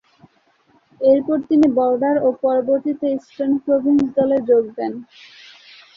এরপর 1.01 1.37
তিনি 1.49 1.67
বর্ডার 1.77 2.15
ও 2.21 2.39
পরবর্তীতে 2.43 3.07
ইস্টার্ন 3.17 3.53
প্রভিন্স 3.65 4.01
দলে 4.17 4.37
যোগ 4.49 4.63
দেন। 4.77 4.93